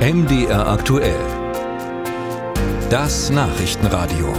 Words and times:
MDR 0.00 0.66
aktuell. 0.66 1.20
Das 2.88 3.28
Nachrichtenradio. 3.28 4.32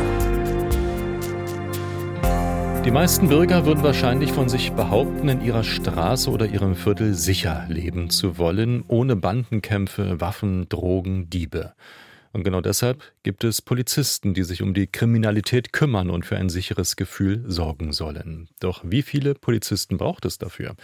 Die 2.83 2.89
meisten 2.89 3.29
Bürger 3.29 3.63
würden 3.67 3.83
wahrscheinlich 3.83 4.31
von 4.31 4.49
sich 4.49 4.71
behaupten, 4.71 5.29
in 5.29 5.39
ihrer 5.39 5.63
Straße 5.63 6.31
oder 6.31 6.47
ihrem 6.47 6.73
Viertel 6.73 7.13
sicher 7.13 7.65
leben 7.69 8.09
zu 8.09 8.39
wollen, 8.39 8.83
ohne 8.87 9.15
Bandenkämpfe, 9.15 10.19
Waffen, 10.19 10.67
Drogen, 10.67 11.29
Diebe. 11.29 11.73
Und 12.33 12.43
genau 12.43 12.61
deshalb 12.61 13.03
gibt 13.23 13.43
es 13.43 13.61
Polizisten, 13.61 14.33
die 14.33 14.43
sich 14.43 14.61
um 14.61 14.73
die 14.73 14.87
Kriminalität 14.87 15.73
kümmern 15.73 16.09
und 16.09 16.25
für 16.25 16.37
ein 16.37 16.49
sicheres 16.49 16.95
Gefühl 16.95 17.43
sorgen 17.47 17.91
sollen. 17.91 18.49
Doch 18.59 18.81
wie 18.85 19.01
viele 19.01 19.33
Polizisten 19.35 19.97
braucht 19.97 20.25
es 20.25 20.37
dafür? 20.37 20.75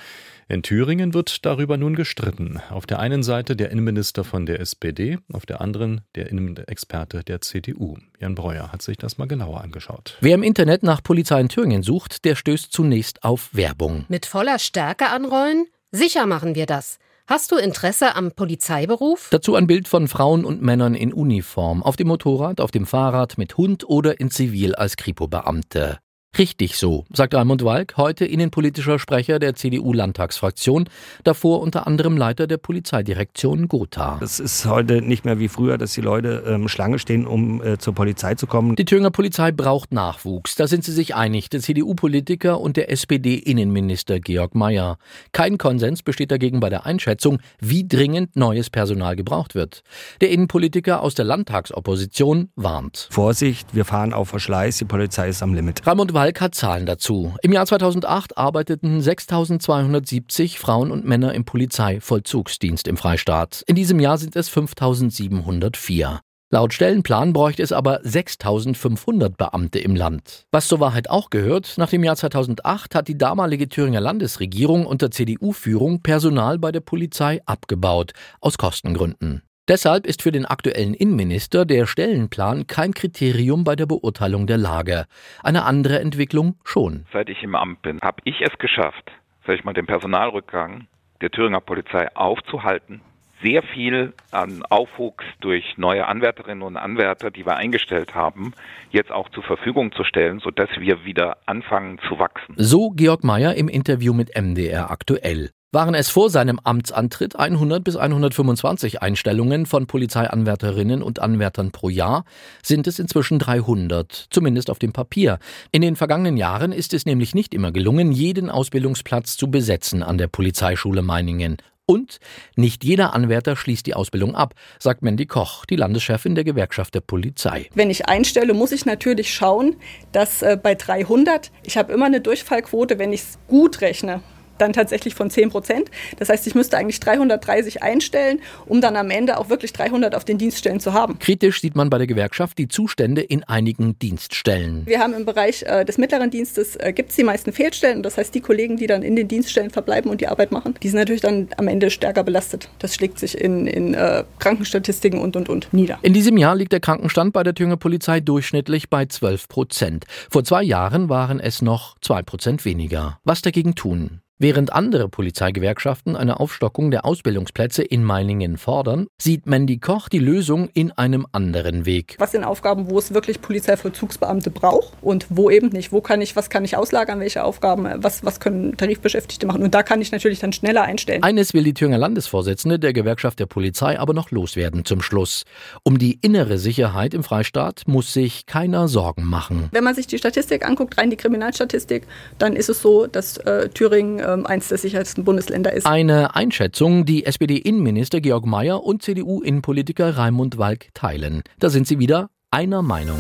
In 0.50 0.62
Thüringen 0.62 1.14
wird 1.14 1.46
darüber 1.46 1.78
nun 1.78 1.96
gestritten. 1.96 2.62
Auf 2.70 2.86
der 2.86 3.00
einen 3.00 3.24
Seite 3.24 3.56
der 3.56 3.72
Innenminister 3.72 4.24
von 4.24 4.46
der 4.46 4.60
SPD, 4.60 5.20
auf 5.32 5.46
der 5.46 5.62
anderen 5.62 6.02
der 6.16 6.30
Innenexperte 6.30 7.24
der 7.24 7.42
CDU. 7.42 7.98
Jan 8.20 8.36
Breuer 8.36 8.72
hat 8.72 8.82
sich 8.82 8.98
das 8.98 9.18
mal 9.18 9.28
genauer 9.28 9.62
angeschaut. 9.62 10.18
Wer 10.22 10.36
im 10.36 10.44
Internet 10.44 10.84
nach 10.84 11.02
Polizei 11.02 11.40
in 11.40 11.50
Thüringen 11.50 11.84
sucht, 11.84 12.26
der 12.26 12.36
stößt 12.36 12.72
zunächst 12.72 13.24
auf 13.24 13.50
Werbung. 13.54 14.06
Mit 14.10 14.26
voller 14.26 14.60
Stärke 14.60 15.08
anrollen? 15.08 15.68
Sicher 15.92 16.26
machen 16.26 16.56
wir 16.56 16.66
das. 16.66 17.00
Hast 17.30 17.52
du 17.52 17.58
Interesse 17.58 18.16
am 18.16 18.32
Polizeiberuf? 18.32 19.28
Dazu 19.32 19.56
ein 19.56 19.68
Bild 19.68 19.90
von 19.90 20.08
Frauen 20.08 20.46
und 20.46 20.62
Männern 20.62 20.96
in 20.96 21.12
Uniform, 21.12 21.84
auf 21.84 21.98
dem 21.98 22.08
Motorrad, 22.08 22.62
auf 22.62 22.72
dem 22.72 22.86
Fahrrad, 22.86 23.38
mit 23.38 23.58
Hund 23.58 23.84
oder 23.84 24.22
in 24.22 24.32
Zivil 24.32 24.76
als 24.76 24.96
Kripo-Beamte. 24.96 26.00
Richtig 26.38 26.78
so, 26.78 27.04
sagt 27.12 27.34
Raimund 27.34 27.64
Walk, 27.64 27.98
heute 27.98 28.24
innenpolitischer 28.24 29.00
Sprecher 29.00 29.40
der 29.40 29.56
CDU-Landtagsfraktion, 29.56 30.88
davor 31.24 31.62
unter 31.62 31.88
anderem 31.88 32.16
Leiter 32.16 32.46
der 32.46 32.58
Polizeidirektion 32.58 33.68
Gotha. 33.68 34.20
Es 34.22 34.40
ist 34.40 34.68
heute 34.68 35.02
nicht 35.02 35.26
mehr 35.26 35.40
wie 35.40 35.48
früher, 35.48 35.80
dass 35.80 35.94
die 35.94 36.02
Leute 36.02 36.44
ähm, 36.46 36.68
Schlange 36.68 37.00
stehen, 37.00 37.26
um 37.26 37.64
äh, 37.64 37.80
zur 37.80 37.96
Polizei 37.96 38.36
zu 38.36 38.46
kommen. 38.46 38.76
Die 38.76 38.86
Thüringer 38.86 39.10
Polizei 39.10 39.52
braucht 39.52 39.92
Nachwuchs, 39.92 40.54
da 40.54 40.68
sind 40.68 40.84
sie 40.84 40.92
sich 40.92 41.16
einig, 41.16 41.50
der 41.50 41.60
CDU-Politiker 41.60 42.62
und 42.62 42.78
der 42.78 42.92
SPD-Innenminister 42.92 44.20
Georg 44.20 44.54
Mayer. 44.54 45.00
Kein 45.32 45.58
Konsens 45.58 46.04
besteht 46.04 46.30
dagegen 46.30 46.60
bei 46.60 46.70
der 46.70 46.86
Einschätzung, 46.86 47.40
wie 47.60 47.88
dringend 47.88 48.36
neues 48.36 48.70
Personal 48.70 49.16
gebraucht 49.16 49.56
wird. 49.56 49.82
Der 50.22 50.30
Innenpolitiker 50.30 51.02
aus 51.02 51.16
der 51.16 51.26
Landtagsopposition 51.26 52.52
warnt. 52.56 53.08
Vorsicht, 53.10 53.74
wir 53.74 53.86
fahren 53.86 54.14
auf 54.14 54.30
Verschleiß, 54.30 54.78
die 54.78 54.86
Polizei 54.86 55.30
ist 55.30 55.42
am 55.42 55.56
Limit. 55.56 55.88
Raimund 55.88 56.14
Walk 56.14 56.27
hat 56.36 56.56
Zahlen 56.56 56.86
dazu. 56.86 57.36
Im 57.42 57.54
Jahr 57.54 57.66
2008 57.66 58.38
arbeiteten 58.38 59.02
6270 59.02 60.60
Frauen 60.60 60.92
und 60.92 61.06
Männer 61.06 61.34
im 61.34 61.46
Polizeivollzugsdienst 61.46 62.88
im 62.88 62.98
Freistaat. 62.98 63.64
In 63.68 63.76
diesem 63.76 64.00
Jahr 64.00 64.18
sind 64.18 64.36
es 64.36 64.50
5704. 64.50 66.20
Laut 66.50 66.74
Stellenplan 66.74 67.34
bräuchte 67.34 67.62
es 67.62 67.74
aber 67.74 68.00
6500 68.04 69.36
Beamte 69.36 69.80
im 69.80 69.96
Land. 69.96 70.46
Was 70.52 70.68
zur 70.68 70.80
Wahrheit 70.80 71.10
auch 71.10 71.30
gehört, 71.30 71.74
nach 71.78 71.90
dem 71.90 72.04
Jahr 72.04 72.16
2008 72.16 72.96
hat 72.96 73.08
die 73.08 73.18
damalige 73.18 73.68
Thüringer 73.68 74.00
Landesregierung 74.00 74.86
unter 74.86 75.12
CDU-Führung 75.12 76.02
Personal 76.02 76.58
bei 76.58 76.72
der 76.72 76.80
Polizei 76.80 77.42
abgebaut, 77.46 78.14
aus 78.40 78.58
Kostengründen. 78.58 79.42
Deshalb 79.68 80.08
ist 80.08 80.22
für 80.22 80.32
den 80.32 80.46
aktuellen 80.46 80.94
Innenminister 80.94 81.66
der 81.66 81.88
Stellenplan 81.88 82.68
kein 82.68 82.94
Kriterium 82.94 83.66
bei 83.66 83.76
der 83.76 83.86
Beurteilung 83.86 84.48
der 84.48 84.58
Lage. 84.58 85.08
Eine 85.44 85.66
andere 85.66 86.00
Entwicklung 86.00 86.56
schon. 86.64 87.06
Seit 87.12 87.28
ich 87.28 87.44
im 87.44 87.54
Amt 87.54 87.82
bin, 87.82 88.00
habe 88.02 88.22
ich 88.24 88.40
es 88.40 88.58
geschafft, 88.60 89.12
sag 89.46 89.56
ich 89.56 89.66
mal, 89.66 89.74
den 89.74 89.86
Personalrückgang 89.86 90.88
der 91.20 91.32
Thüringer 91.32 91.60
Polizei 91.60 92.08
aufzuhalten. 92.16 93.02
Sehr 93.44 93.62
viel 93.62 94.14
an 94.32 94.64
Aufwuchs 94.70 95.26
durch 95.42 95.78
neue 95.78 96.08
Anwärterinnen 96.08 96.64
und 96.64 96.78
Anwärter, 96.78 97.30
die 97.30 97.46
wir 97.46 97.58
eingestellt 97.58 98.16
haben, 98.16 98.54
jetzt 98.92 99.12
auch 99.12 99.28
zur 99.30 99.44
Verfügung 99.44 99.92
zu 99.92 100.06
stellen, 100.06 100.40
sodass 100.40 100.70
wir 100.80 101.04
wieder 101.04 101.38
anfangen 101.46 102.00
zu 102.08 102.18
wachsen. 102.18 102.56
So 102.56 102.92
Georg 102.92 103.26
Mayer 103.26 103.54
im 103.56 103.68
Interview 103.68 104.14
mit 104.14 104.34
MDR 104.34 104.90
aktuell. 104.90 105.50
Waren 105.74 105.96
es 105.96 106.08
vor 106.08 106.30
seinem 106.30 106.62
Amtsantritt 106.64 107.36
100 107.36 107.84
bis 107.84 107.98
125 107.98 109.02
Einstellungen 109.02 109.66
von 109.66 109.86
Polizeianwärterinnen 109.86 111.04
und 111.04 111.20
Anwärtern 111.20 111.72
pro 111.72 111.90
Jahr, 111.90 112.24
sind 112.64 112.88
es 112.88 113.00
inzwischen 113.00 113.38
300, 113.38 114.28
zumindest 114.30 114.70
auf 114.70 114.80
dem 114.80 114.94
Papier. 114.94 115.40
In 115.74 115.82
den 115.82 115.98
vergangenen 115.98 116.38
Jahren 116.38 116.72
ist 116.72 116.94
es 116.94 117.06
nämlich 117.06 117.36
nicht 117.36 117.54
immer 117.54 117.74
gelungen, 117.74 118.14
jeden 118.14 118.50
Ausbildungsplatz 118.50 119.36
zu 119.36 119.52
besetzen 119.52 120.04
an 120.04 120.18
der 120.18 120.28
Polizeischule 120.28 121.02
Meiningen. 121.02 121.58
Und 121.86 122.20
nicht 122.56 122.86
jeder 122.86 123.14
Anwärter 123.14 123.58
schließt 123.58 123.86
die 123.86 123.94
Ausbildung 123.94 124.36
ab, 124.36 124.54
sagt 124.80 125.02
Mandy 125.02 125.26
Koch, 125.26 125.66
die 125.66 125.76
Landeschefin 125.76 126.36
der 126.36 126.46
Gewerkschaft 126.46 126.96
der 126.96 127.02
Polizei. 127.02 127.70
Wenn 127.76 127.90
ich 127.90 128.08
einstelle, 128.08 128.54
muss 128.54 128.72
ich 128.72 128.86
natürlich 128.86 129.34
schauen, 129.34 129.76
dass 130.14 130.42
äh, 130.42 130.58
bei 130.62 130.76
300, 130.76 131.52
ich 131.64 131.78
habe 131.78 131.92
immer 131.92 132.06
eine 132.06 132.22
Durchfallquote, 132.22 133.00
wenn 133.00 133.12
ich 133.12 133.22
es 133.22 133.40
gut 133.50 133.82
rechne, 133.82 134.22
dann 134.58 134.74
tatsächlich 134.74 135.16
von 135.16 135.30
10 135.30 135.50
Prozent. 135.50 135.92
Das 136.18 136.30
heißt, 136.30 136.48
ich 136.48 136.56
müsste 136.56 136.78
eigentlich 136.78 137.00
330 137.00 137.84
einstellen, 137.84 138.40
um 138.66 138.82
dann 138.82 138.96
am 138.96 139.10
Ende 139.10 139.38
auch 139.38 139.50
wirklich 139.50 139.74
300 139.74 140.16
auf 140.16 140.26
den 140.26 140.38
Dienststellen 140.38 140.80
zu 140.80 140.94
haben. 140.94 141.20
Kritisch 141.20 141.62
sieht 141.62 141.76
man 141.76 141.90
bei 141.90 141.98
der 141.98 142.08
Gewerkschaft 142.08 142.58
die 142.58 142.68
Zustände 142.68 143.22
in 143.22 143.44
einigen 143.44 143.98
Dienststellen. 144.00 144.84
Wir 144.86 145.00
haben 145.00 145.14
im 145.14 145.26
Bereich 145.26 145.64
äh, 145.64 145.86
des 145.86 145.98
mittleren 145.98 146.30
Dienstes 146.30 146.76
äh, 146.76 146.94
gibt 146.94 147.12
es 147.12 147.16
die 147.16 147.24
meisten 147.24 147.52
Fehlstellen. 147.52 148.04
Das 148.04 148.18
heißt, 148.18 148.34
die 148.34 148.42
Kollegen, 148.42 148.78
die 148.78 148.88
dann 148.88 149.04
in 149.04 149.16
den 149.16 149.28
Dienststellen 149.28 149.70
verbleiben 149.70 150.10
und 150.10 150.22
die 150.22 150.28
Arbeit 150.28 150.52
machen, 150.52 150.76
die 150.82 150.90
sind 150.90 151.00
natürlich 151.00 151.22
dann 151.22 151.50
am 151.58 151.68
Ende 151.68 151.90
stärker 151.90 152.24
belastet. 152.24 152.70
Das 152.80 152.96
schlägt 152.96 153.20
sich 153.20 153.38
in, 153.38 153.68
in 153.68 153.94
äh, 153.94 154.24
Krankenstatistiken 154.40 155.20
und, 155.20 155.36
und, 155.36 155.50
und 155.50 155.74
nieder. 155.74 156.00
In 156.02 156.14
diesem 156.14 156.38
Jahr 156.38 156.56
liegt 156.56 156.72
der 156.72 156.80
Krankenstand 156.80 157.34
bei 157.34 157.44
der 157.44 157.54
Thüringer 157.54 157.78
Polizei 157.78 158.20
durchschnittlich 158.20 158.90
bei 158.90 159.06
12 159.06 159.48
Prozent. 159.48 160.06
Vor 160.30 160.44
zwei 160.44 160.64
Jahren 160.64 161.10
waren 161.10 161.40
es 161.40 161.62
noch 161.62 161.98
zwei 162.02 162.22
Prozent 162.22 162.66
weniger. 162.66 163.20
Was 163.24 163.42
dagegen 163.42 163.76
tun? 163.76 164.22
Während 164.40 164.72
andere 164.72 165.10
Polizeigewerkschaften 165.10 166.16
eine 166.16 166.40
Aufstockung 166.40 166.92
der 166.92 167.06
Ausbildungsplätze 167.06 167.82
in 167.82 168.04
Meiningen 168.04 168.58
fordern, 168.58 169.08
sieht 169.20 169.48
Mandy 169.48 169.80
Koch 169.80 170.10
die 170.10 170.20
Lösung 170.20 170.70
in 170.76 170.92
einem 170.92 171.26
anderen 171.32 171.88
Weg. 171.88 172.16
Was 172.20 172.34
sind 172.34 172.44
Aufgaben, 172.44 172.88
wo 172.88 173.00
es 173.00 173.16
wirklich 173.16 173.42
Polizeivollzugsbeamte 173.42 174.52
braucht 174.52 174.94
und 175.02 175.26
wo 175.32 175.50
eben 175.50 175.70
nicht? 175.70 175.92
Wo 175.92 176.02
kann 176.02 176.22
ich, 176.22 176.36
was 176.36 176.52
kann 176.52 176.64
ich 176.64 176.78
auslagern, 176.78 177.20
welche 177.20 177.44
Aufgaben, 177.44 177.88
was, 177.96 178.24
was 178.24 178.40
können 178.40 178.78
Tarifbeschäftigte 178.78 179.48
machen? 179.48 179.64
Und 179.64 179.74
da 179.74 179.82
kann 179.82 180.02
ich 180.02 180.12
natürlich 180.12 180.38
dann 180.38 180.54
schneller 180.54 180.84
einstellen. 180.84 181.24
Eines 181.24 181.56
will 181.56 181.64
die 181.64 181.74
Thüringer 181.74 181.98
Landesvorsitzende 181.98 182.78
der 182.78 182.94
Gewerkschaft 182.94 183.40
der 183.40 183.48
Polizei 183.48 184.00
aber 184.00 184.14
noch 184.14 184.30
loswerden 184.30 184.86
zum 184.86 185.02
Schluss. 185.02 185.46
Um 185.82 185.98
die 185.98 186.20
innere 186.22 186.60
Sicherheit 186.60 187.16
im 187.16 187.24
Freistaat 187.24 187.86
muss 187.88 188.14
sich 188.14 188.46
keiner 188.46 188.88
Sorgen 188.88 189.24
machen. 189.24 189.70
Wenn 189.72 189.84
man 189.84 189.96
sich 189.96 190.06
die 190.06 190.20
Statistik 190.20 190.64
anguckt, 190.64 191.00
rein 191.00 191.10
die 191.10 191.18
Kriminalstatistik, 191.18 192.06
dann 192.38 192.56
ist 192.56 192.70
es 192.70 192.84
so, 192.84 193.08
dass 193.08 193.38
äh, 193.38 193.70
Thüringen 193.70 194.27
ähm, 194.28 194.46
eines 194.46 194.68
der 194.68 194.78
sichersten 194.78 195.24
Bundesländer 195.24 195.74
ist. 195.74 195.88
Eine 195.88 196.36
Einschätzung, 196.36 197.06
die 197.06 197.26
SPD-Innenminister 197.26 198.22
Georg 198.22 198.46
Mayer 198.46 198.84
und 198.84 199.02
CDU-Innenpolitiker 199.02 200.18
Raimund 200.18 200.58
Walk 200.58 200.90
teilen. 200.94 201.42
Da 201.60 201.70
sind 201.70 201.88
sie 201.88 201.98
wieder 201.98 202.30
einer 202.52 202.82
Meinung. 202.82 203.20